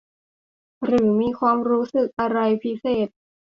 [0.85, 3.07] หรือมีความรู้สึกอะไรพิเศษ